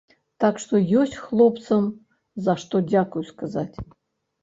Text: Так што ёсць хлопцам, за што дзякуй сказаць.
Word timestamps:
Так 0.43 0.55
што 0.63 0.81
ёсць 1.01 1.19
хлопцам, 1.27 1.87
за 2.49 2.59
што 2.65 2.85
дзякуй 2.91 3.33
сказаць. 3.33 3.75